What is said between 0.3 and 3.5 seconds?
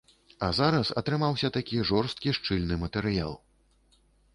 А зараз атрымаўся такі жорсткі шчыльны матэрыял.